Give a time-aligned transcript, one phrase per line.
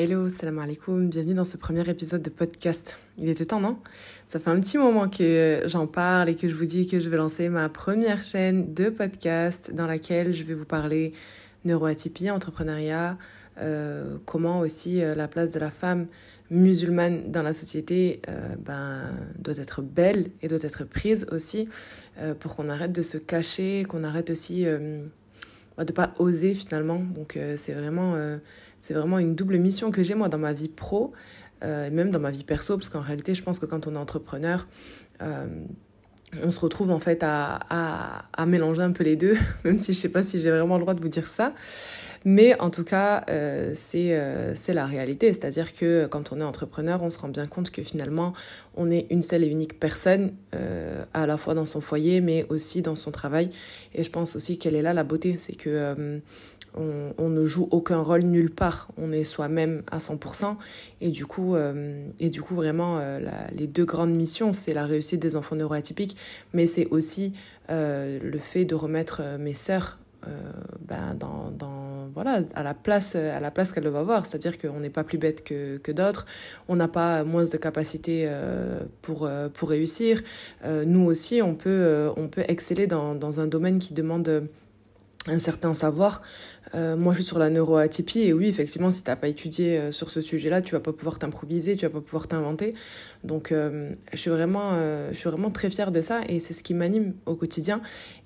[0.00, 2.96] Hello, salam alaikum, bienvenue dans ce premier épisode de podcast.
[3.18, 3.78] Il était temps, non?
[4.28, 7.08] Ça fait un petit moment que j'en parle et que je vous dis que je
[7.08, 11.14] vais lancer ma première chaîne de podcast dans laquelle je vais vous parler
[11.64, 13.18] neuroatypie, entrepreneuriat,
[13.60, 16.06] euh, comment aussi euh, la place de la femme
[16.48, 21.68] musulmane dans la société euh, ben, doit être belle et doit être prise aussi
[22.38, 27.00] pour qu'on arrête de se cacher, qu'on arrête aussi de pas oser finalement.
[27.00, 28.14] Donc c'est vraiment
[28.80, 31.12] c'est vraiment une double mission que j'ai moi dans ma vie pro
[31.64, 33.94] euh, et même dans ma vie perso, parce qu'en réalité, je pense que quand on
[33.94, 34.68] est entrepreneur,
[35.22, 35.46] euh,
[36.42, 39.92] on se retrouve en fait à, à, à, mélanger un peu les deux, même si
[39.92, 41.52] je sais pas si j'ai vraiment le droit de vous dire ça.
[42.24, 45.28] Mais en tout cas, euh, euh c'est la réalité.
[45.28, 48.32] C'est-à-dire que quand on est entrepreneur, on se rend bien compte que finalement,
[48.76, 52.46] on est une seule et unique personne, euh, à la fois dans son foyer, mais
[52.48, 53.50] aussi dans son travail.
[53.94, 55.36] Et je pense aussi qu'elle est là la beauté.
[55.38, 56.20] C'est que
[56.74, 58.88] on, ne joue aucun rôle nulle part.
[58.98, 60.56] On est soi-même à 100%.
[61.00, 61.56] Et du coup,
[62.20, 63.00] et du coup vraiment,
[63.52, 66.16] les deux grandes missions, c'est la réussite des enfants neuroatypiques,
[66.52, 67.32] mais c'est aussi
[67.70, 69.98] euh, le fait de remettre mes sœurs
[70.86, 74.26] ben, dans, dans, voilà, à la place, à la place qu'elles doivent avoir.
[74.26, 76.26] C'est-à-dire qu'on n'est pas plus bête que, que d'autres,
[76.66, 78.30] on n'a pas moins de capacité
[79.00, 80.20] pour, pour réussir.
[80.66, 84.48] nous aussi, on peut, on peut exceller dans, dans un domaine qui demande
[85.26, 86.22] un certain savoir.
[86.74, 89.78] Euh, moi, je suis sur la neuroatypie et oui, effectivement, si tu n'as pas étudié
[89.78, 92.74] euh, sur ce sujet-là, tu vas pas pouvoir t'improviser, tu vas pas pouvoir t'inventer.
[93.24, 94.72] Donc, euh, je, suis vraiment,
[95.10, 97.80] je suis vraiment très fière de ça et c'est ce qui m'anime au quotidien.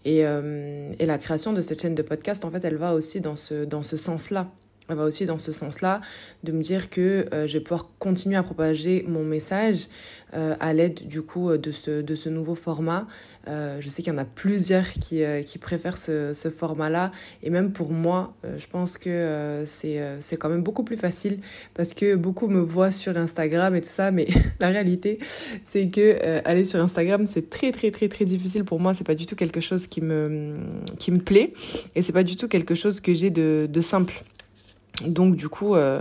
[0.05, 3.37] Et, et la création de cette chaîne de podcast, en fait, elle va aussi dans
[3.37, 4.51] ce, dans ce sens-là
[4.95, 6.01] va aussi dans ce sens-là,
[6.45, 9.89] de me dire que euh, je vais pouvoir continuer à propager mon message
[10.35, 13.07] euh, à l'aide du coup de ce, de ce nouveau format.
[13.48, 17.51] Euh, je sais qu'il y en a plusieurs qui, qui préfèrent ce, ce format-là et
[17.51, 21.39] même pour moi, je pense que c'est c'est quand même beaucoup plus facile
[21.75, 24.27] parce que beaucoup me voient sur Instagram et tout ça, mais
[24.61, 25.19] la réalité,
[25.63, 28.95] c'est que aller sur Instagram, c'est très très très très difficile pour moi.
[28.95, 30.57] C'est pas du tout quelque chose qui me
[30.98, 31.53] qui me plaît
[31.95, 34.24] et c'est pas du tout quelque chose que j'ai de, de simple.
[35.01, 36.01] Donc du coup, euh,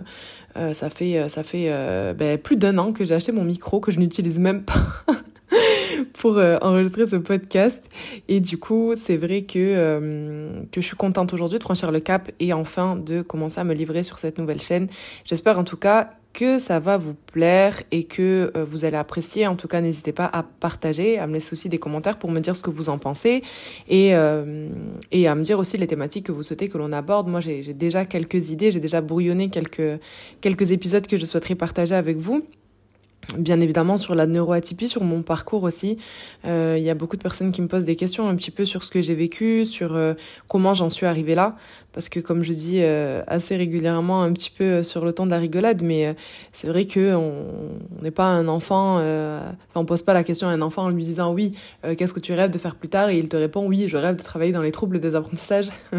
[0.57, 3.99] euh, ça fait, euh, ben, plus d'un an que j'ai acheté mon micro, que je
[3.99, 4.83] n'utilise même pas
[6.13, 7.83] pour enregistrer ce podcast.
[8.27, 12.31] Et du coup, c'est vrai que, que je suis contente aujourd'hui de franchir le cap
[12.39, 14.87] et enfin de commencer à me livrer sur cette nouvelle chaîne.
[15.25, 19.47] J'espère en tout cas que ça va vous plaire et que euh, vous allez apprécier.
[19.47, 22.39] En tout cas, n'hésitez pas à partager, à me laisser aussi des commentaires pour me
[22.39, 23.43] dire ce que vous en pensez
[23.89, 24.67] et, euh,
[25.13, 27.27] à me dire aussi les thématiques que vous souhaitez que l'on aborde.
[27.27, 29.99] Moi, j'ai déjà quelques idées, j'ai déjà brouillonné quelques,
[30.39, 32.45] quelques épisodes que je souhaiterais partager avec vous
[33.37, 35.97] bien évidemment sur la neuroatypie, sur mon parcours aussi.
[36.43, 38.65] Euh, il y a beaucoup de personnes qui me posent des questions un petit peu
[38.65, 39.97] sur ce que j'ai vécu, sur
[40.49, 41.55] comment j'en suis arrivée là.
[41.93, 45.31] Parce que comme je dis euh, assez régulièrement, un petit peu sur le ton de
[45.31, 46.15] la rigolade, mais
[46.53, 47.45] c'est vrai que on
[48.01, 51.03] n'est pas un enfant, enfin, on pose pas la question à un enfant en lui
[51.03, 51.53] disant oui,
[51.97, 53.09] qu'est-ce que tu rêves de faire plus tard?
[53.09, 55.69] Et il te répond oui, je rêve de travailler dans les troubles des apprentissages.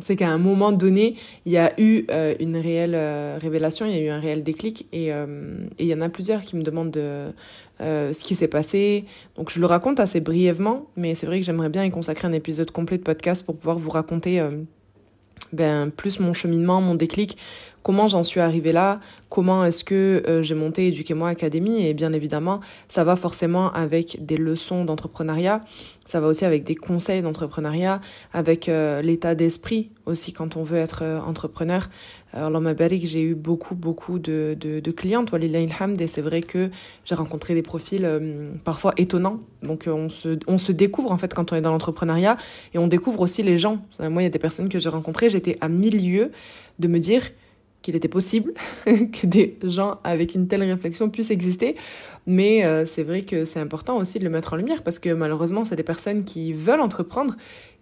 [0.00, 2.06] c'est qu'à un moment donné, il y a eu
[2.40, 2.96] une réelle
[3.40, 5.10] révélation, il y a eu un réel déclic, et
[5.78, 7.32] il y en a plusieurs qui me demande de,
[7.80, 9.04] euh, ce qui s'est passé.
[9.36, 12.32] Donc je le raconte assez brièvement, mais c'est vrai que j'aimerais bien y consacrer un
[12.32, 14.50] épisode complet de podcast pour pouvoir vous raconter euh,
[15.52, 17.36] ben, plus mon cheminement, mon déclic,
[17.84, 22.12] comment j'en suis arrivée là, comment est-ce que euh, j'ai monté Éduquez-moi Académie, et bien
[22.12, 25.62] évidemment, ça va forcément avec des leçons d'entrepreneuriat,
[26.06, 28.00] ça va aussi avec des conseils d'entrepreneuriat,
[28.32, 31.88] avec euh, l'état d'esprit aussi quand on veut être euh, entrepreneur.
[32.32, 36.70] Alors, ma que j'ai eu beaucoup, beaucoup de, de, de clientes, et c'est vrai que
[37.04, 38.04] j'ai rencontré des profils
[38.64, 39.38] parfois étonnants.
[39.62, 42.36] Donc, on se, on se découvre en fait quand on est dans l'entrepreneuriat,
[42.72, 43.78] et on découvre aussi les gens.
[44.00, 46.32] Moi, il y a des personnes que j'ai rencontrées, j'étais à milieu
[46.80, 47.22] de me dire,
[47.84, 48.54] qu'il était possible
[48.86, 51.76] que des gens avec une telle réflexion puissent exister.
[52.26, 55.10] Mais euh, c'est vrai que c'est important aussi de le mettre en lumière parce que
[55.10, 57.34] malheureusement, c'est des personnes qui veulent entreprendre,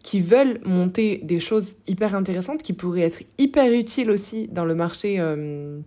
[0.03, 4.75] qui veulent monter des choses hyper intéressantes, qui pourraient être hyper utiles aussi dans le
[4.75, 5.17] marché.
[5.19, 5.79] Euh,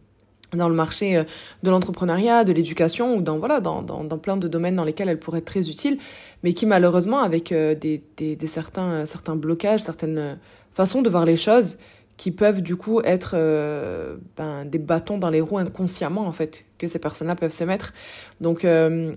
[0.53, 1.23] dans le marché euh,
[1.63, 5.19] de l'entrepreneuriat, de l'éducation ou dans voilà dans, dans, plein de domaines dans lesquels elles
[5.19, 5.97] pourraient être très utiles,
[6.43, 10.37] mais qui malheureusement avec des, des certains certains blocages, certaines
[10.73, 11.77] façons de voir les choses,
[12.17, 16.65] qui peuvent du coup être euh, ben, des bâtons dans les roues inconsciemment en fait
[16.77, 17.93] que ces personnes-là peuvent se mettre.
[18.41, 19.13] Donc euh,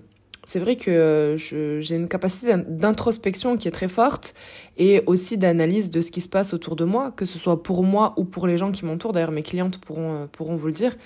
[0.47, 4.35] c'est vrai que j'ai une capacité d'introspection qui est très forte
[4.79, 7.83] et aussi d'analyse de ce qui se passe autour de moi, que ce soit pour
[7.83, 9.12] moi ou pour les gens qui m'entourent.
[9.12, 10.97] D'ailleurs, mes clientes pourront, pourront vous le dire.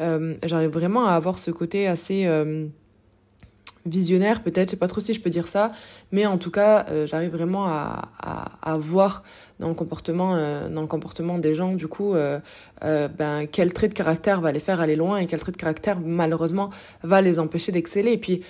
[0.00, 2.26] Euh, J'arrive vraiment à avoir ce côté assez
[3.88, 5.72] visionnaire peut-être, je sais pas trop si je peux dire ça,
[6.12, 8.10] mais en tout cas, euh, j'arrive vraiment à,
[8.62, 9.22] à, voir
[9.60, 12.38] dans le comportement, euh, dans le comportement des gens, du coup, euh,
[12.82, 16.00] ben quel trait de caractère va les faire aller loin et quel trait de caractère
[16.00, 16.70] malheureusement
[17.02, 18.12] va les empêcher d'exceller.
[18.12, 18.42] Et puis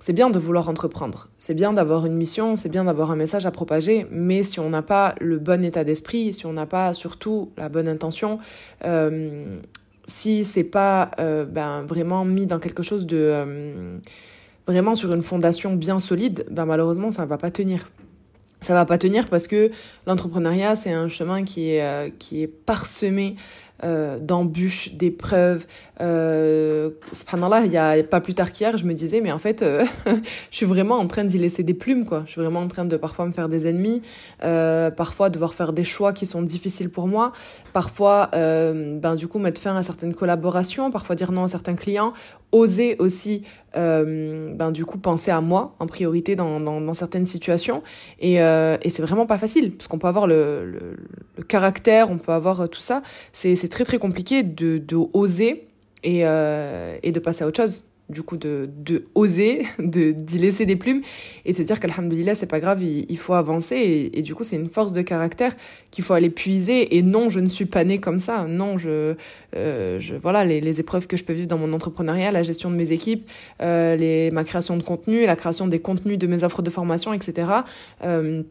[0.00, 3.46] c'est bien de vouloir entreprendre, c'est bien d'avoir une mission, c'est bien d'avoir un message
[3.46, 6.94] à propager, mais si on n'a pas le bon état d'esprit, si on n'a pas
[6.94, 8.38] surtout la bonne intention,
[8.84, 9.58] euh,
[10.06, 13.98] si c'est pas euh, ben, vraiment mis dans quelque chose de euh,
[14.66, 17.90] vraiment sur une fondation bien solide, ben malheureusement ça ne va pas tenir.
[18.60, 19.70] Ça va pas tenir parce que
[20.06, 23.36] l'entrepreneuriat c'est un chemin qui est euh, qui est parsemé
[23.84, 25.64] euh, d'embûches, d'épreuves.
[26.00, 29.62] Euh, subhanallah, il y a pas plus tard qu'hier, je me disais, mais en fait,
[29.62, 29.84] euh,
[30.50, 32.24] je suis vraiment en train d'y laisser des plumes, quoi.
[32.26, 34.02] Je suis vraiment en train de parfois me faire des ennemis,
[34.40, 37.30] parfois devoir faire des choix qui sont difficiles pour moi,
[37.72, 42.14] parfois, ben du coup, mettre fin à certaines collaborations, parfois dire non à certains clients,
[42.52, 43.42] oser aussi
[43.76, 47.82] euh, ben du coup penser à moi en priorité dans, dans, certaines situations.
[48.18, 50.96] Et, euh, et c'est vraiment pas facile parce qu'on peut avoir le,
[51.36, 53.02] le, caractère on peut avoir tout ça.
[53.32, 55.68] C'est très très compliqué de, de oser
[56.02, 60.38] et, euh, et de passer à autre chose du coup de, de oser, de d'y
[60.38, 61.02] laisser des plumes
[61.44, 64.44] et se dire qu'alhamdulillah c'est pas grave, il, il, faut avancer et, et du coup
[64.44, 65.54] c'est une force de caractère
[65.90, 69.14] qu'il faut aller puiser et non je ne suis pas née comme ça, non je,
[69.56, 72.70] euh, je voilà les, les épreuves que je peux vivre dans mon entrepreneuriat, la gestion
[72.70, 73.28] de mes équipes,
[73.62, 77.12] euh, les, ma création de contenu, la création des contenus de mes offres de formation
[77.12, 77.48] etc.
[78.04, 78.42] Euh,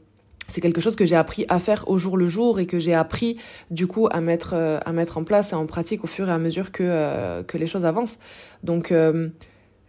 [0.47, 2.93] c'est quelque chose que j'ai appris à faire au jour le jour et que j'ai
[2.93, 3.37] appris
[3.69, 6.31] du coup à mettre euh, à mettre en place et en pratique au fur et
[6.31, 8.17] à mesure que euh, que les choses avancent.
[8.63, 9.29] Donc euh,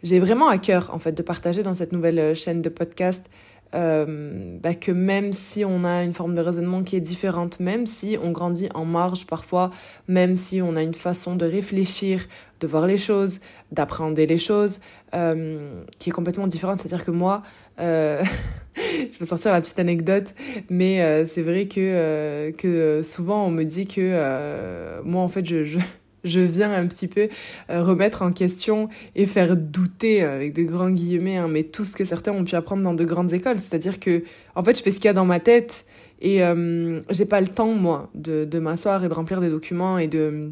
[0.02, 3.30] j'ai vraiment à cœur en fait de partager dans cette nouvelle chaîne de podcast
[3.74, 7.86] euh, bah, que même si on a une forme de raisonnement qui est différente, même
[7.86, 9.70] si on grandit en marge parfois,
[10.06, 12.26] même si on a une façon de réfléchir,
[12.60, 14.80] de voir les choses, d'appréhender les choses,
[15.14, 16.78] euh, qui est complètement différente.
[16.78, 17.42] C'est-à-dire que moi,
[17.78, 18.22] euh,
[18.76, 20.34] je peux sortir la petite anecdote,
[20.70, 25.78] mais c'est vrai que, que souvent on me dit que moi en fait je,
[26.24, 27.28] je viens un petit peu
[27.68, 32.04] remettre en question et faire douter avec de grands guillemets, hein, mais tout ce que
[32.04, 33.58] certains ont pu apprendre dans de grandes écoles.
[33.58, 34.24] C'est-à-dire que
[34.54, 35.84] en fait je fais ce qu'il y a dans ma tête
[36.20, 40.08] et euh, j'ai pas le temps moi de, m'asseoir et de remplir des documents et
[40.08, 40.50] de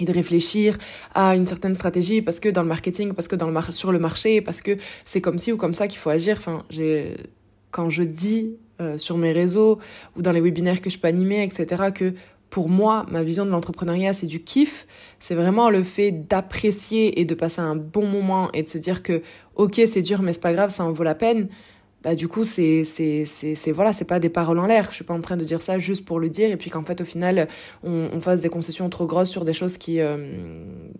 [0.00, 0.76] et de réfléchir
[1.14, 4.00] à une certaine stratégie parce que dans le marketing, parce que dans le sur le
[4.00, 6.36] marché, parce que c'est comme ci ou comme ça qu'il faut agir.
[6.38, 6.64] Enfin,
[7.70, 9.78] quand je dis euh, sur mes réseaux
[10.16, 12.14] ou dans les webinaires que je peux animer, etc., que
[12.54, 14.86] pour moi, ma vision de l'entrepreneuriat, c'est du kiff.
[15.18, 19.02] C'est vraiment le fait d'apprécier et de passer un bon moment et de se dire
[19.02, 19.22] que,
[19.56, 21.48] ok, c'est dur, mais c'est pas grave, ça en vaut la peine.
[22.04, 24.88] Bah du coup c'est c'est c'est voilà c'est pas des paroles en l'air.
[24.90, 26.84] Je suis pas en train de dire ça juste pour le dire et puis qu'en
[26.84, 27.48] fait au final
[27.82, 30.18] on, fasse des concessions trop grosses sur des choses qui euh,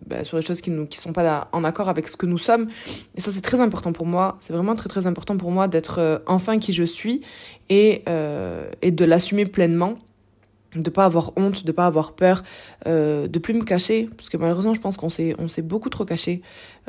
[0.06, 2.38] bah, sur des choses qui nous qui sont pas en accord avec ce que nous
[2.38, 2.68] sommes.
[3.16, 4.36] Et ça c'est très important pour moi.
[4.40, 7.20] C'est vraiment très très important pour moi d'être euh, enfin qui je suis
[7.68, 9.98] et euh, et de l'assumer pleinement
[10.74, 12.42] de pas avoir honte, de pas avoir peur,
[12.86, 15.90] euh, de plus me cacher, parce que malheureusement je pense qu'on s'est on s'est beaucoup
[15.90, 16.42] trop caché.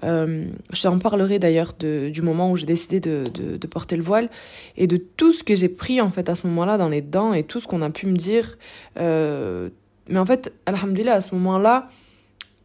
[0.03, 4.29] Euh, je t'en parlerai d'ailleurs du moment où j'ai décidé de, porter le voile
[4.77, 7.33] et de tout ce que j'ai pris en fait à ce moment-là dans les dents
[7.33, 8.57] et tout ce qu'on a pu me dire.
[8.97, 9.69] Euh,
[10.09, 11.89] mais en fait, alhamdulillah, à ce moment-là,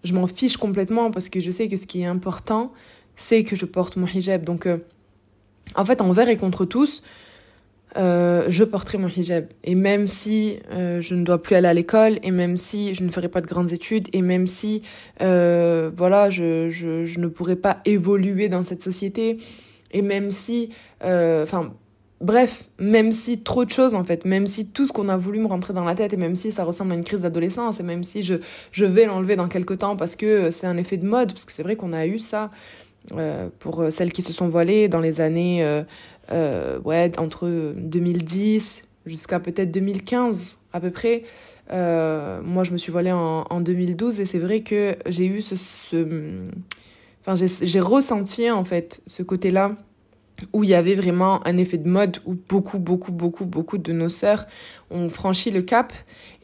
[0.04, 2.72] je m'en fiche complètement parce que je sais que ce qui est important,
[3.16, 4.44] c'est que je porte mon hijab.
[4.44, 4.78] Donc, euh,
[5.74, 7.02] en fait, envers et contre tous,
[7.96, 9.46] euh, je porterai mon hijab.
[9.64, 13.02] Et même si euh, je ne dois plus aller à l'école, et même si je
[13.02, 14.82] ne ferai pas de grandes études, et même si
[15.22, 19.38] euh, voilà, je, je, ne pourrai pas évoluer dans cette société,
[19.92, 20.70] et même si,
[21.02, 21.74] enfin,
[22.20, 25.40] bref, même si trop de choses en fait, même si tout ce qu'on a voulu
[25.40, 27.82] me rentrer dans la tête, et même si ça ressemble à une crise d'adolescence, et
[27.82, 28.34] même si je,
[28.70, 31.52] je vais l'enlever dans quelques temps parce que c'est un effet de mode, parce que
[31.52, 32.50] c'est vrai qu'on a eu ça.
[33.12, 35.82] Euh, pour celles qui se sont voilées dans les années euh,
[36.32, 41.24] euh, ouais, entre 2010 jusqu'à peut-être 2015 à peu près.
[41.72, 45.40] Euh, moi, je me suis voilée en, en 2012 et c'est vrai que j'ai eu
[45.40, 46.06] ce, ce...
[47.24, 49.76] enfin, j'ai ressenti en fait ce côté-là
[50.52, 53.92] où il y avait vraiment un effet de mode où beaucoup, beaucoup, beaucoup, beaucoup de
[53.92, 54.46] nos sœurs
[54.90, 55.92] ont franchi le cap.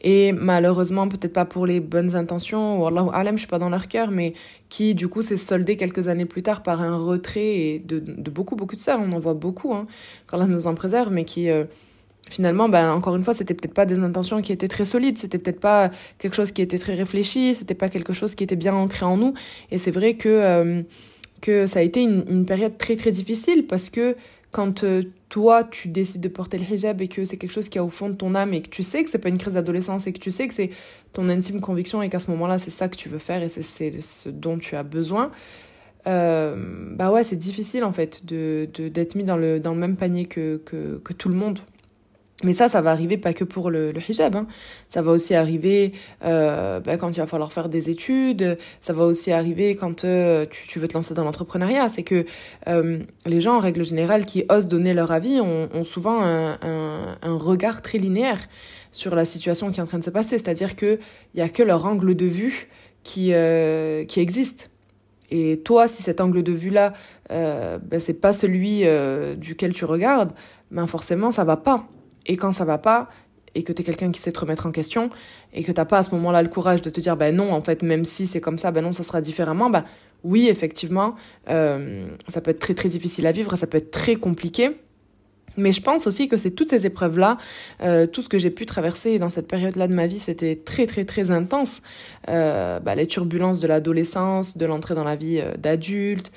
[0.01, 3.69] Et malheureusement, peut-être pas pour les bonnes intentions, ou Allah alam, je suis pas dans
[3.69, 4.33] leur cœur, mais
[4.69, 7.99] qui du coup s'est soldé quelques années plus tard par un retrait de,
[8.29, 9.87] beaucoup, beaucoup de sœurs, on en voit beaucoup, hein,
[10.27, 11.65] quand là nous en préserve, mais qui euh,
[12.29, 15.39] finalement, ben, encore une fois, c'était peut-être pas des intentions qui étaient très solides, c'était
[15.39, 15.89] peut-être pas
[16.19, 19.17] quelque chose qui était très réfléchi, c'était pas quelque chose qui était bien ancré en
[19.17, 19.33] nous,
[19.71, 20.29] et c'est vrai que...
[20.29, 20.83] Euh,
[21.41, 24.15] que ça a été une, période très très difficile parce que
[24.51, 27.77] quand euh, toi tu décides de porter le hijab et que c'est quelque chose qui
[27.77, 29.55] est au fond de ton âme et que tu sais que c'est pas une crise
[29.55, 30.71] d'adolescence et que tu sais que c'est
[31.13, 34.01] ton intime conviction et qu'à ce moment-là c'est ça que tu veux faire et c'est
[34.01, 35.31] ce dont tu as besoin,
[36.05, 40.25] bah ouais, c'est difficile en fait de, d'être mis dans le, dans le même panier
[40.25, 41.59] que, que tout le monde.
[42.43, 44.35] Mais ça, ça va arriver pas que pour le, hijab.
[44.35, 44.47] Hein.
[44.87, 48.59] Ça va aussi arriver euh, bah, quand il va falloir faire des études.
[48.79, 51.89] Ça va aussi arriver quand euh, tu, veux te lancer dans l'entrepreneuriat.
[51.89, 52.25] C'est que
[52.67, 57.81] euh, les gens, en règle générale, qui osent donner leur avis, ont, souvent un, regard
[57.81, 58.39] très linéaire
[58.91, 60.37] sur la situation qui est en train de se passer.
[60.37, 60.99] C'est-à-dire qu'il
[61.33, 62.67] n'y a que leur angle de vue
[63.03, 63.33] qui,
[64.07, 64.69] qui existe.
[65.31, 66.93] Et toi, si cet angle de vue-là,
[67.31, 68.83] euh, ben, c'est pas celui
[69.37, 70.33] duquel tu regardes,
[70.69, 71.87] ben forcément, ça va pas.
[72.27, 73.09] Et quand ça va pas,
[73.55, 75.09] et que tu es quelqu'un qui sait te remettre en question,
[75.53, 77.61] et que t'as pas à ce moment-là le courage de te dire, ben non, en
[77.61, 79.83] fait, même si c'est comme ça, ben non, ça sera différemment, ben
[80.23, 81.15] oui, effectivement,
[81.49, 84.75] euh, ça peut être très très difficile à vivre, ça peut être très compliqué.
[85.57, 87.37] Mais je pense aussi que c'est toutes ces épreuves-là,
[87.81, 90.85] euh, tout ce que j'ai pu traverser dans cette période-là de ma vie, c'était très
[90.85, 91.81] très très intense.
[92.29, 96.31] Euh, bah, les turbulences de l'adolescence, de l'entrée dans la vie euh, d'adulte,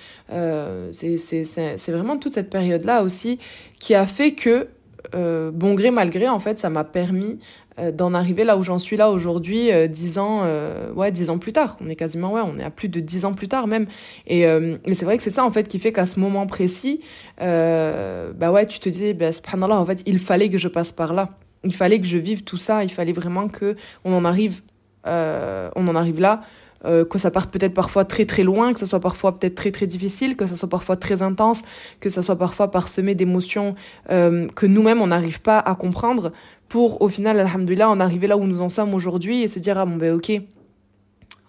[0.93, 3.39] c'est vraiment toute cette période-là aussi
[3.79, 4.69] qui a fait que
[5.15, 7.39] euh, bon gré mal gré, en fait, ça m'a permis
[7.79, 11.31] euh, d'en arriver là où j'en suis là aujourd'hui, euh, dix ans, euh, ouais, dix
[11.31, 11.77] ans plus tard.
[11.81, 13.87] On est quasiment, ouais, on est à plus de dix ans plus tard même.
[14.27, 17.01] Et, et c'est vrai que c'est ça, en fait, qui fait qu'à ce moment précis,
[17.39, 21.13] bah ouais, tu te dis, bah, subhanallah, en fait, il fallait que je passe par
[21.13, 21.31] là.
[21.65, 22.85] Il fallait que je vive tout ça.
[22.85, 24.63] Il fallait vraiment que on en arrive,
[25.05, 26.43] on en arrive là.
[26.87, 29.71] Euh, que ça parte peut-être parfois très très loin, que ce soit parfois peut-être très
[29.71, 31.61] très difficile, que ça soit parfois très intense,
[32.01, 33.75] que ça soit parfois parsemé d'émotions
[34.11, 36.33] euh, que nous-mêmes on n'arrive pas à comprendre,
[36.69, 39.77] pour au final, alhamdulillah, en arriver là où nous en sommes aujourd'hui et se dire
[39.77, 40.33] ah bon ben ok,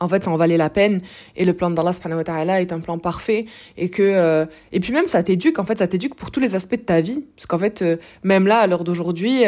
[0.02, 1.00] en fait, ça en valait la peine
[1.38, 3.46] et le plan d'Allah subhanahu wa ta'ala est un plan parfait
[3.78, 6.56] et que euh, et puis même ça t'éduque en fait ça t'éduque pour tous les
[6.56, 7.26] aspects de ta vie.
[7.38, 7.86] Parce qu'en fait
[8.24, 9.44] même là à l'heure d'aujourd'hui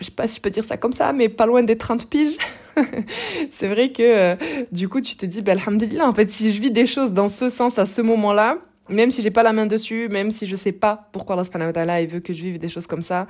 [0.00, 2.08] je sais pas si je peux dire ça comme ça mais pas loin des 30
[2.08, 2.38] piges.
[3.50, 4.36] C'est vrai que euh,
[4.72, 7.28] du coup, tu te dis, bah, alhamdulillah, en fait, si je vis des choses dans
[7.28, 10.56] ce sens à ce moment-là, même si j'ai pas la main dessus, même si je
[10.56, 13.26] sais pas pourquoi Allah veut que je vive des choses comme ça,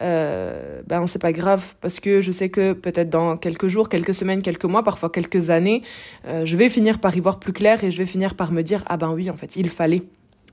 [0.00, 4.14] euh, ben c'est pas grave parce que je sais que peut-être dans quelques jours, quelques
[4.14, 5.82] semaines, quelques mois, parfois quelques années,
[6.26, 8.62] euh, je vais finir par y voir plus clair et je vais finir par me
[8.62, 10.02] dire ah ben oui en fait il fallait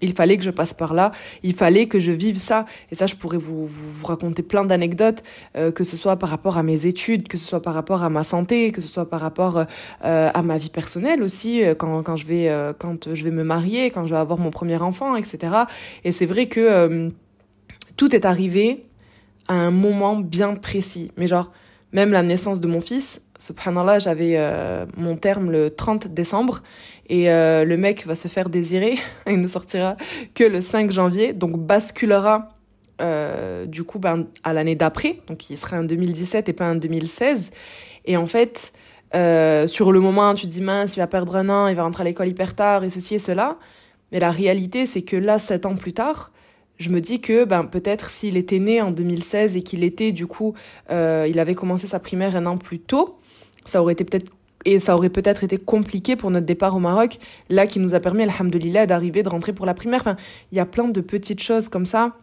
[0.01, 1.11] il fallait que je passe par là,
[1.43, 2.65] il fallait que je vive ça.
[2.91, 5.23] Et ça, je pourrais vous, vous, raconter plein d'anecdotes,
[5.55, 8.09] euh, que ce soit par rapport à mes études, que ce soit par rapport à
[8.09, 12.03] ma santé, que ce soit par rapport euh, à ma vie personnelle aussi, euh, quand,
[12.03, 15.15] quand, je vais, quand je vais me marier, quand je vais avoir mon premier enfant,
[15.15, 15.53] etc.
[16.03, 17.11] Et c'est vrai que
[17.95, 18.85] tout est arrivé
[19.47, 21.11] à un moment bien précis.
[21.17, 21.51] Mais genre,
[21.91, 26.61] même la naissance de mon fils, subhanallah, j'avais euh, mon terme le 30 décembre
[27.07, 29.97] et euh, le mec va se faire désirer, il ne sortira
[30.35, 32.49] que le 5 janvier, donc basculera
[33.01, 36.75] euh, du coup ben, à l'année d'après, donc il sera en 2017 et pas en
[36.75, 37.51] 2016.
[38.05, 38.71] Et en fait,
[39.67, 42.01] sur le moment, tu te dis mince, il va perdre un an, il va rentrer
[42.01, 43.57] à l'école hyper tard et ceci et cela.
[44.11, 46.31] Mais la réalité, c'est que là, sept ans plus tard,
[46.79, 50.27] je me dis que ben peut-être s'il était né en 2016 et qu'il était du
[50.27, 50.53] coup,
[50.89, 53.19] euh, il avait commencé sa primaire un an plus tôt,
[53.65, 54.31] ça aurait été peut-être
[54.65, 57.17] et ça aurait peut-être été compliqué pour notre départ au Maroc,
[57.49, 60.01] là qui nous a permis, alhamdoulilah, d'arriver, de rentrer pour la primaire.
[60.01, 60.17] Enfin,
[60.51, 62.17] il y a plein de petites choses comme ça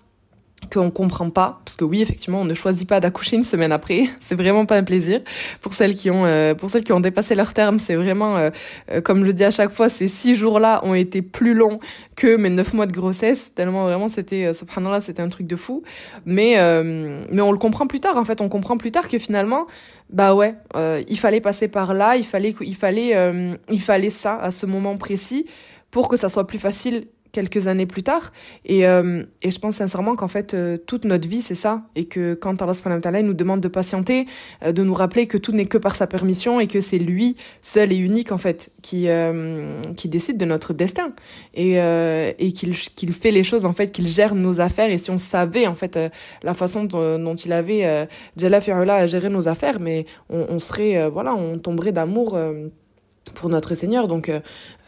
[0.73, 4.05] qu'on comprend pas parce que oui effectivement on ne choisit pas d'accoucher une semaine après
[4.21, 5.21] c'est vraiment pas un plaisir.
[5.61, 8.51] Pour celles qui ont euh, pour celles qui ont dépassé leur terme c'est vraiment euh,
[8.91, 11.81] euh, comme je dis à chaque fois ces six jours là ont été plus longs
[12.17, 15.83] que mes neuf mois de grossesse tellement vraiment c'était subhanallah c'était un truc de fou.
[16.25, 16.57] Mais
[17.31, 18.41] mais on le comprend plus tard en fait.
[18.41, 19.67] On comprend plus tard que finalement
[20.11, 20.55] bah ouais
[21.09, 23.15] il fallait passer par là il fallait il fallait
[23.71, 25.47] il fallait ça à ce moment précis
[25.91, 28.33] pour que ça soit plus facile quelques années plus tard.
[28.65, 31.83] Et, euh, et je pense sincèrement qu'en fait, euh, toute notre vie, c'est ça.
[31.95, 34.27] Et que quand Allah nous demande de patienter,
[34.65, 37.37] euh, de nous rappeler que tout n'est que par sa permission et que c'est lui,
[37.61, 39.09] seul et unique, en fait, qui,
[39.97, 41.13] qui décide de notre destin.
[41.55, 41.75] Et,
[42.39, 44.91] et qu'il qu'il fait les choses, en fait, qu'il gère nos affaires.
[44.91, 45.99] Et si on savait, en fait,
[46.43, 48.61] la façon dont, il avait, Jalla
[48.95, 52.39] à gérer nos affaires, mais on, on serait, voilà, on tomberait d'amour
[53.37, 54.09] pour notre Seigneur.
[54.09, 54.41] Donc, euh,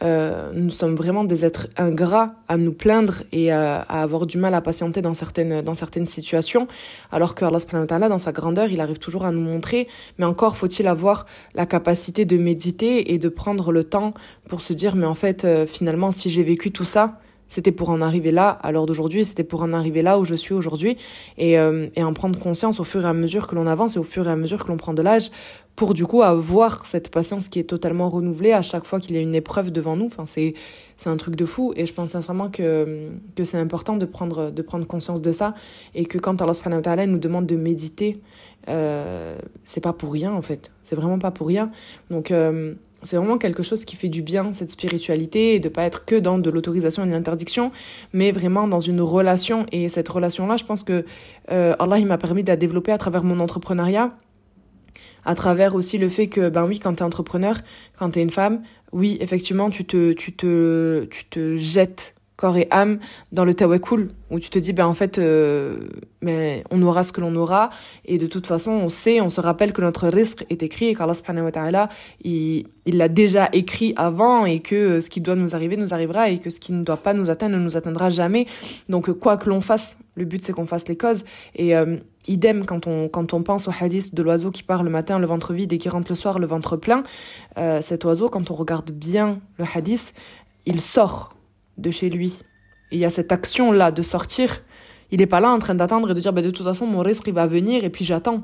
[0.03, 4.39] euh, nous sommes vraiment des êtres ingrats à nous plaindre et à, à, avoir du
[4.39, 6.67] mal à patienter dans certaines, dans certaines situations,
[7.13, 9.87] alors que Allah, dans sa grandeur, il arrive toujours à nous montrer.
[10.19, 14.15] Mais encore faut-il avoir la capacité de méditer et de prendre le temps
[14.49, 17.89] pour se dire, mais en fait, euh, finalement, si j'ai vécu tout ça, c'était pour
[17.91, 20.99] en arriver là à l'heure d'aujourd'hui, c'était pour en arriver là où je suis aujourd'hui
[21.39, 23.99] et, euh, et en prendre conscience au fur et à mesure que l'on avance et
[23.99, 25.31] au fur et à mesure que l'on prend de l'âge
[25.79, 29.19] pour du coup avoir cette patience qui est totalement renouvelée à chaque fois qu'il y
[29.19, 30.07] a une épreuve devant nous.
[30.07, 30.55] Enfin, c'est
[30.97, 34.51] c'est un truc de fou et je pense sincèrement que que c'est important de prendre
[34.51, 35.55] de prendre conscience de ça
[35.95, 38.19] et que quand Allah subhanahu wa nous demande de méditer,
[38.67, 40.73] euh, c'est pas pour rien en fait.
[40.83, 41.71] C'est vraiment pas pour rien.
[42.11, 45.85] Donc euh, c'est vraiment quelque chose qui fait du bien, cette spiritualité, et de pas
[45.85, 47.71] être que dans de l'autorisation et de l'interdiction,
[48.13, 49.65] mais vraiment dans une relation.
[49.71, 51.05] Et cette relation-là, je pense que
[51.53, 54.13] euh, Allah, il m'a permis de la développer à travers mon entrepreneuriat,
[55.25, 57.57] à travers aussi le fait que, ben oui, quand tu es entrepreneur,
[57.99, 62.57] quand tu es une femme, oui, effectivement, tu te, tu te, tu te jettes corps
[62.57, 63.01] et âme
[63.33, 65.89] dans le tawakkul où tu te dis ben en fait euh,
[66.23, 67.71] mais on aura ce que l'on aura
[68.05, 70.95] et de toute façon on sait on se rappelle que notre risque est écrit et
[70.95, 71.89] qu'Allah subhanahu wa ta'ala
[72.25, 76.31] il l'a déjà écrit avant et que euh, ce qui doit nous arriver nous arrivera
[76.31, 78.47] et que ce qui ne doit pas nous atteindre ne nous atteindra jamais.
[78.89, 81.25] Donc quoi que l'on fasse le but c'est qu'on fasse les causes.
[81.57, 81.97] Et euh,
[82.29, 85.27] idem quand on quand on pense au hadith de l'oiseau qui part le matin le
[85.27, 87.03] ventre vide et qui rentre le soir le ventre plein.
[87.81, 90.15] Cet oiseau quand on regarde bien le hadith
[90.67, 91.31] il sort
[91.79, 92.39] de chez lui.
[92.91, 94.63] Il y a cette action-là de sortir.
[95.11, 97.01] Il n'est pas là en train d'attendre et de dire bah, de toute façon mon
[97.01, 98.43] risque il va venir et puis j'attends.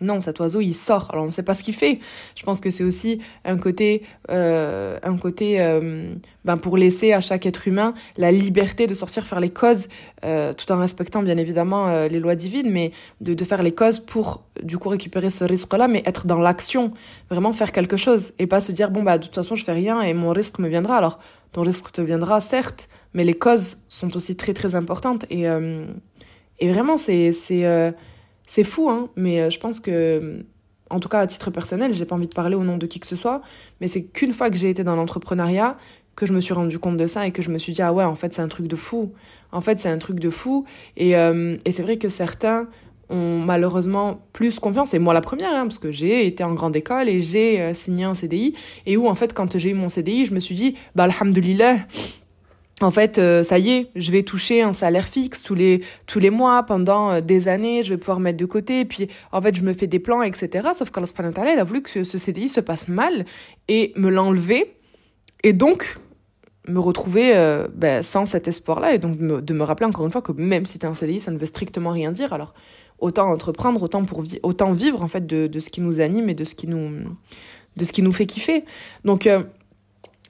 [0.00, 1.08] Non, cet oiseau il sort.
[1.12, 2.00] Alors on ne sait pas ce qu'il fait.
[2.34, 6.12] Je pense que c'est aussi un côté, euh, un côté, euh,
[6.44, 9.88] ben pour laisser à chaque être humain la liberté de sortir faire les causes,
[10.24, 13.98] euh, tout en respectant bien évidemment les lois divines, mais de, de faire les causes
[13.98, 16.90] pour du coup récupérer ce risque-là, mais être dans l'action,
[17.30, 19.72] vraiment faire quelque chose et pas se dire bon bah de toute façon je fais
[19.72, 20.96] rien et mon risque me viendra.
[20.98, 21.18] Alors
[21.52, 25.24] ton risque te viendra, certes, mais les causes sont aussi très très importantes.
[25.30, 25.86] Et, euh,
[26.58, 27.92] et vraiment, c'est euh,
[28.46, 30.44] c'est fou, hein, mais euh, je pense que,
[30.90, 33.00] en tout cas à titre personnel, j'ai pas envie de parler au nom de qui
[33.00, 33.42] que ce soit,
[33.80, 35.76] mais c'est qu'une fois que j'ai été dans l'entrepreneuriat,
[36.14, 37.92] que je me suis rendu compte de ça et que je me suis dit, ah
[37.92, 39.12] ouais, en fait, c'est un truc de fou.
[39.52, 40.64] En fait, c'est un truc de fou.
[40.96, 42.68] Et, et c'est vrai que certains
[43.08, 46.74] ont malheureusement plus confiance, et moi la première, hein, parce que j'ai été en grande
[46.76, 48.54] école et j'ai euh, signé un CDI,
[48.86, 51.76] et où en fait quand j'ai eu mon CDI, je me suis dit, bah alhamdoulilah,
[52.82, 56.18] en fait, euh, ça y est, je vais toucher un salaire fixe tous les tous
[56.18, 59.40] les mois pendant euh, des années, je vais pouvoir mettre de côté, et puis en
[59.40, 60.68] fait je me fais des plans, etc.
[60.76, 61.08] Sauf qu'Allah
[61.52, 63.24] il a voulu que ce, CDI se passe mal
[63.68, 64.76] et me l'enlever,
[65.42, 65.98] et donc
[66.68, 67.32] me retrouver
[67.74, 70.80] ben, sans cet espoir-là, et donc de me rappeler encore une fois que même si
[70.80, 72.32] tu un CDI, ça ne veut strictement rien dire.
[72.32, 72.52] Alors
[72.98, 76.34] autant entreprendre, autant, pour autant vivre en fait de, de, ce qui nous anime et
[76.34, 76.90] de ce qui nous,
[77.76, 78.64] de ce qui nous fait kiffer.
[79.04, 79.42] Donc euh,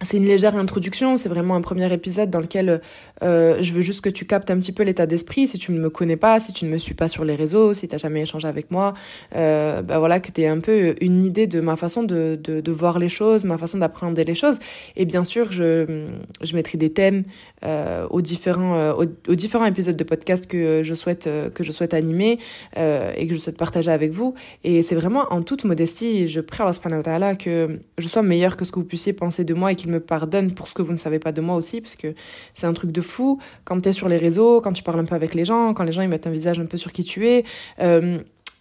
[0.02, 2.82] c'est une légère introduction, c'est vraiment un premier épisode dans lequel
[3.22, 5.48] euh, je veux juste que tu captes un petit peu l'état d'esprit.
[5.48, 7.72] Si tu ne me connais pas, si tu ne me suis pas sur les réseaux,
[7.72, 8.94] si tu n'as jamais échangé avec moi,
[9.34, 12.72] euh, bah voilà, que tu aies un peu une idée de ma façon de, de,
[12.72, 14.58] voir les choses, ma façon d'appréhender les choses.
[14.96, 16.06] Et bien sûr, je,
[16.42, 17.24] je mettrai des thèmes
[17.64, 18.92] euh, aux, différents, euh,
[19.28, 22.38] aux, différents épisodes de podcast que je souhaite, que je souhaite animer
[22.76, 24.34] et que je souhaite partager avec vous.
[24.64, 26.70] Et c'est vraiment en toute modestie, je prie à
[27.06, 29.90] Allah que je sois meilleure que ce que vous puissiez penser de moi et qu'il
[29.90, 32.14] me pardonne pour ce que vous ne savez pas de moi aussi, parce que
[32.54, 33.38] c'est un truc de fou.
[33.64, 35.84] Quand tu es sur les réseaux, quand tu parles un peu avec les gens, quand
[35.84, 37.44] les gens ils mettent un visage un peu sur qui tu es,
[37.80, 38.18] euh,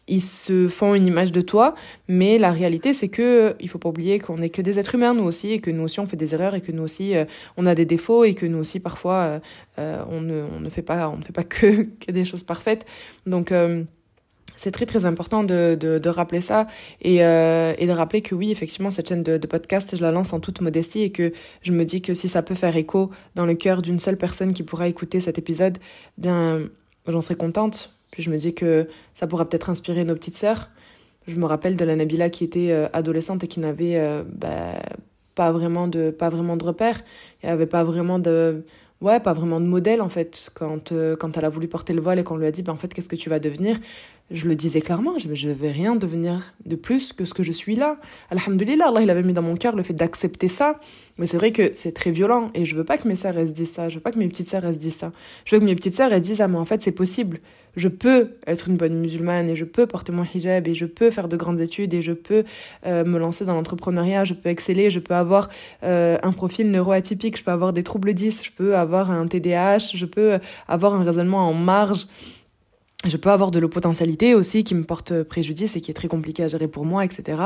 [0.08, 1.74] ils se font une image de toi,
[2.08, 5.16] mais la réalité c'est que il faut pas oublier qu'on n'est que des êtres humains
[5.16, 7.26] nous aussi et que nous aussi on fait des erreurs et que nous aussi euh,
[7.58, 9.42] on a des défauts et que nous aussi parfois
[9.80, 12.44] euh, on, ne, on ne fait pas on ne fait pas que, que des choses
[12.44, 12.86] parfaites.
[13.26, 13.52] Donc
[14.58, 16.68] c'est très très important de, de, rappeler ça
[17.02, 20.34] et, euh, et de rappeler que oui, effectivement, cette chaîne de, podcast, je la lance
[20.34, 23.46] en toute modestie et que je me dis que si ça peut faire écho dans
[23.46, 25.78] le cœur d'une seule personne qui pourra écouter cet épisode,
[26.18, 26.62] bien,
[27.08, 27.92] j'en serais contente.
[28.12, 30.70] Puis je me dis que ça pourra peut-être inspirer nos petites sœurs.
[31.28, 34.80] Je me rappelle de la Nabila qui était euh, adolescente et qui n'avait euh, bah,
[35.34, 37.02] pas vraiment de pas vraiment de repères.
[37.42, 38.64] Elle avait pas vraiment de
[39.02, 40.50] ouais, pas vraiment de modèle en fait.
[40.54, 42.78] Quand, quand elle a voulu porter le voile et qu'on lui a dit, ben, en
[42.78, 43.78] fait, qu'est-ce que tu vas devenir?
[44.32, 47.52] Je le disais clairement, je ne vais rien devenir de plus que ce que je
[47.52, 47.98] suis là.
[48.32, 50.80] Alhamdulillah, Allah, il avait mis dans mon cœur le fait d'accepter ça.
[51.20, 53.52] Mais c'est vrai que c'est très violent et je veux pas que mes sœurs, se
[53.52, 53.88] disent ça.
[53.88, 55.12] Je veux pas que mes petites sœurs, se disent ça.
[55.46, 57.40] Je veux que mes petites sœurs, elles disent, ah, mais en fait, c'est possible.
[57.76, 61.12] Je peux être une bonne musulmane et je peux porter mon hijab et je peux
[61.12, 62.46] faire de grandes études et je peux
[62.88, 65.50] euh, me lancer dans l'entrepreneuriat, je peux exceller, je peux avoir
[65.84, 69.92] euh, un profil neuroatypique, je peux avoir des troubles 10, je peux avoir un TDAH,
[69.94, 72.08] je peux avoir un raisonnement en marge
[73.06, 76.08] je peux avoir de l'eau potentialité aussi qui me porte préjudice et qui est très
[76.08, 77.40] compliqué à gérer pour moi, etc.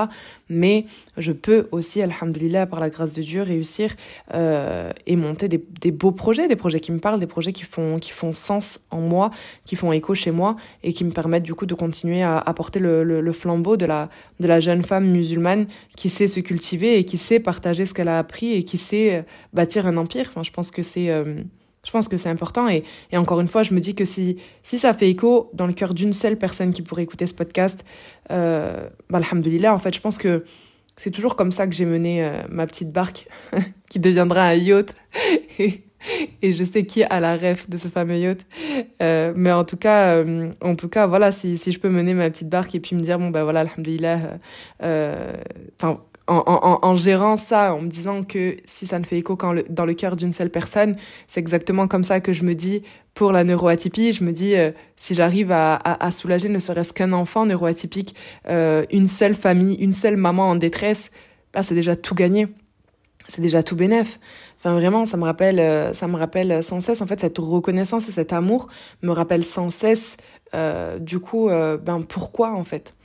[0.49, 0.85] Mais
[1.17, 3.93] je peux aussi, alhamdulillah, par la grâce de Dieu, réussir
[4.33, 7.99] euh, et monter des, beaux projets, des projets qui me parlent, des projets qui font,
[7.99, 9.31] qui font sens en moi,
[9.65, 12.79] qui font écho chez moi et qui me permettent du coup de continuer à apporter
[12.79, 17.17] le, flambeau de la, de la jeune femme musulmane qui sait se cultiver et qui
[17.17, 20.31] sait partager ce qu'elle a appris et qui sait bâtir un empire.
[20.41, 21.09] Je pense que c'est...
[21.09, 21.43] Euh,
[21.89, 24.93] je pense que c'est important et, encore une fois, je me dis que si, ça
[24.93, 27.84] fait écho dans le cœur d'une seule personne qui pourrait écouter ce podcast,
[28.30, 30.43] euh, bah, alhamdoulilah, en fait, je pense que
[30.97, 33.28] c'est toujours comme ça que j'ai mené euh, ma petite barque
[33.89, 34.93] qui deviendra un yacht.
[35.60, 35.82] et,
[36.43, 38.45] je sais qui a la ref de ce fameux yacht.
[39.02, 42.30] Euh, mais en tout cas, euh, en tout cas, voilà, si, je peux mener ma
[42.30, 44.38] petite barque et puis me dire, bon, bah voilà, alhamdoulilah,
[44.80, 49.85] enfin, en, gérant ça, en me disant que si ça ne fait écho qu'en dans
[49.85, 50.95] le cœur d'une seule personne,
[51.27, 54.13] c'est exactement comme ça que je me dis pour la neuroatypie.
[54.13, 58.15] Je me dis, euh, si j'arrive à, soulager ne serait-ce qu'un enfant neuroatypique,
[58.47, 61.11] euh, une seule famille, une seule maman en détresse,
[61.53, 62.47] bah, c'est déjà tout gagné.
[63.27, 64.19] C'est déjà tout bénef.
[64.57, 68.09] Enfin vraiment, ça me rappelle, euh, ça me rappelle sans cesse en fait cette reconnaissance
[68.09, 68.67] et cet amour
[69.01, 70.17] me rappelle sans cesse
[70.99, 72.95] du coup ben pourquoi en fait?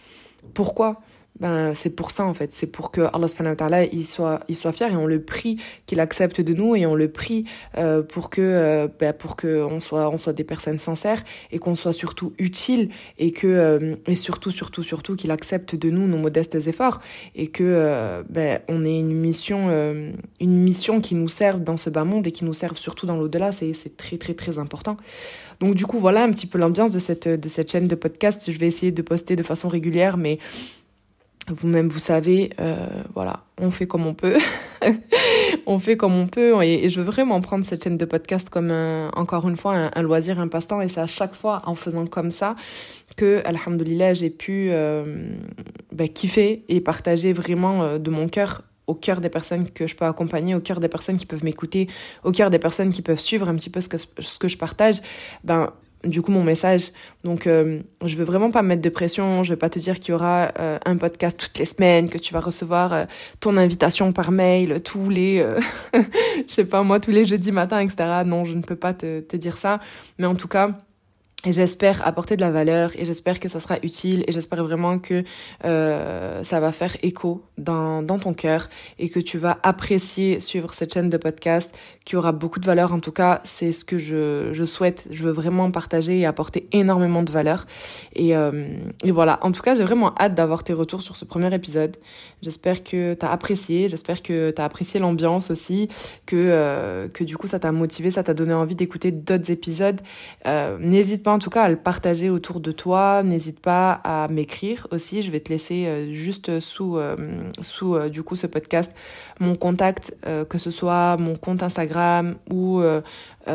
[0.54, 1.02] Pourquoi?
[1.40, 4.54] Ben, c'est pour ça en fait, c'est pour que Allah subhanahu wa il soit, il
[4.54, 7.44] soit fier et on le prie qu'il accepte de nous et on le prie
[7.76, 11.58] euh, pour que, euh, ben, pour que on soit, on soit des personnes sincères et
[11.58, 16.06] qu'on soit surtout utile et que, euh, et surtout, surtout, surtout qu'il accepte de nous
[16.06, 17.00] nos modestes efforts
[17.34, 19.70] et que, euh, ben, on ait une mission,
[20.40, 23.16] une mission qui nous serve dans ce bas monde et qui nous serve surtout dans
[23.16, 24.96] l'au-delà, c'est, c'est très, très, très important.
[25.58, 28.50] Donc du coup, voilà un petit peu l'ambiance de cette, de cette chaîne de podcast.
[28.50, 30.38] Je vais essayer de poster de façon régulière, mais
[31.48, 34.38] vous-même, vous savez, euh, voilà, on fait comme on peut.
[35.66, 36.62] on fait comme on peut.
[36.62, 40.02] Et, je veux vraiment prendre cette chaîne de podcast comme, un, encore une fois, un,
[40.02, 40.80] loisir, un passe-temps.
[40.80, 42.56] Et c'est à chaque fois en faisant comme ça
[43.16, 45.28] que, alhamdoulilah, j'ai pu euh,
[45.92, 49.96] bah, kiffer et partager vraiment euh, de mon cœur au cœur des personnes que je
[49.96, 51.88] peux accompagner, au cœur des personnes qui peuvent m'écouter,
[52.22, 54.58] au cœur des personnes qui peuvent suivre un petit peu ce que, ce que je
[54.58, 54.96] partage,
[55.42, 55.72] ben,
[56.04, 56.92] du coup mon message.
[57.22, 60.12] Donc euh, je veux vraiment pas mettre de pression, je veux pas te dire qu'il
[60.12, 63.04] y aura euh, un podcast toutes les semaines, que tu vas recevoir euh,
[63.40, 65.44] ton invitation par mail tous les
[65.94, 66.00] je
[66.52, 68.22] sais pas moi tous les jeudis matin etc.
[68.24, 69.80] Non, je ne peux pas te dire ça,
[70.18, 70.70] mais en tout cas
[71.44, 74.98] et j'espère apporter de la valeur et j'espère que ça sera utile et j'espère vraiment
[74.98, 75.24] que
[75.64, 80.94] euh, ça va faire écho dans, ton cœur et que tu vas apprécier suivre cette
[80.94, 82.92] chaîne de podcast qui aura beaucoup de valeur.
[82.92, 85.06] En tout cas, c'est ce que je, je souhaite.
[85.10, 87.66] Je veux vraiment partager et apporter énormément de valeur.
[88.14, 88.66] Et, euh,
[89.02, 91.96] et voilà, en tout cas, j'ai vraiment hâte d'avoir tes retours sur ce premier épisode.
[92.44, 95.88] J'espère que tu as apprécié, j'espère que tu as apprécié l'ambiance aussi,
[96.26, 99.98] que, euh, que du coup ça t'a motivé, ça t'a donné envie d'écouter d'autres épisodes.
[100.46, 104.28] Euh, n'hésite pas en tout cas à le partager autour de toi, n'hésite pas à
[104.28, 106.98] m'écrire aussi, je vais te laisser euh, juste sous,
[107.62, 108.94] sous du coup ce podcast
[109.40, 110.14] mon contact,
[110.48, 112.82] que ce soit mon compte Instagram ou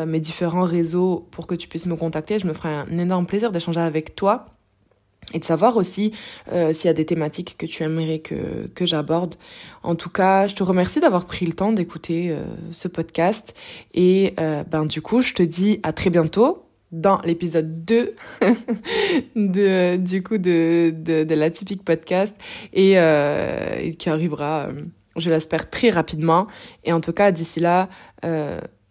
[0.05, 2.39] mes différents réseaux pour que tu puisses me contacter.
[2.39, 4.47] Je me ferai un énorme plaisir d'échanger avec toi
[5.33, 6.13] et de savoir aussi
[6.51, 9.35] euh, s'il y a des thématiques que tu aimerais que, que j'aborde.
[9.83, 13.55] En tout cas, je te remercie d'avoir pris le temps d'écouter euh, ce podcast.
[13.93, 18.15] Et euh, ben du coup, je te dis à très bientôt dans l'épisode 2
[19.35, 22.35] de du coup de de, de la typique podcast.
[22.73, 24.69] Et, et qui arrivera
[25.15, 26.47] je l'espère très rapidement.
[26.83, 27.89] Et en tout cas d'ici là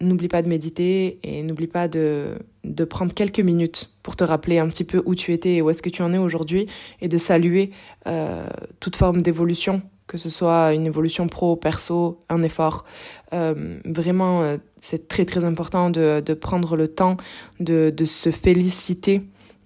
[0.00, 4.58] n'oublie pas de méditer et n'oublie pas de, de prendre quelques minutes pour te rappeler
[4.58, 6.66] un petit peu où tu étais et où est-ce que tu en es aujourd'hui
[7.00, 7.70] et de saluer
[8.06, 8.46] euh,
[8.80, 12.84] toute forme d'évolution, que ce soit une évolution pro, perso, un effort.
[13.32, 17.16] Euh, vraiment, euh, c'est très très important de, de prendre le temps
[17.58, 19.22] de, de se féliciter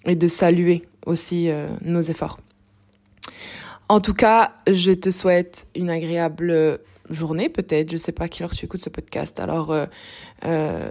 [0.07, 1.51] et de saluer aussi
[1.83, 2.39] nos efforts.
[3.89, 8.45] En tout cas, je te souhaite une agréable journée peut-être, je sais pas à quelle
[8.45, 9.41] heure tu écoutes ce podcast.
[9.41, 9.87] Alors, euh,
[10.45, 10.91] euh,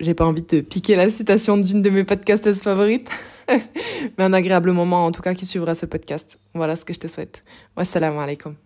[0.00, 3.10] j'ai pas envie de piquer la citation d'une de mes podcasteuses favorites,
[3.48, 6.38] mais un agréable moment en tout cas qui suivra ce podcast.
[6.54, 7.44] Voilà ce que je te souhaite.
[7.76, 8.56] Wassalamu alaikum.